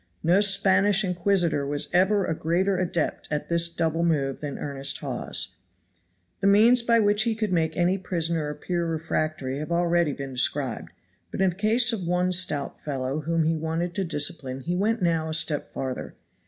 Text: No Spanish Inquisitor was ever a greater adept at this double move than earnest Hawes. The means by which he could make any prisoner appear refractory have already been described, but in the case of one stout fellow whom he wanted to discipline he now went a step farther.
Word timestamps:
No 0.23 0.41
Spanish 0.41 1.03
Inquisitor 1.03 1.63
was 1.63 1.87
ever 1.93 2.25
a 2.25 2.33
greater 2.33 2.75
adept 2.75 3.27
at 3.29 3.49
this 3.49 3.69
double 3.69 4.03
move 4.03 4.41
than 4.41 4.57
earnest 4.57 4.97
Hawes. 4.97 5.57
The 6.39 6.47
means 6.47 6.81
by 6.81 6.99
which 6.99 7.21
he 7.21 7.35
could 7.35 7.53
make 7.53 7.77
any 7.77 7.99
prisoner 7.99 8.49
appear 8.49 8.83
refractory 8.83 9.59
have 9.59 9.71
already 9.71 10.13
been 10.13 10.33
described, 10.33 10.89
but 11.29 11.39
in 11.39 11.51
the 11.51 11.55
case 11.55 11.93
of 11.93 12.07
one 12.07 12.31
stout 12.31 12.79
fellow 12.81 13.19
whom 13.19 13.43
he 13.43 13.55
wanted 13.55 13.93
to 13.93 14.03
discipline 14.03 14.61
he 14.61 14.73
now 14.73 14.79
went 14.81 15.01
a 15.07 15.33
step 15.35 15.71
farther. 15.71 16.15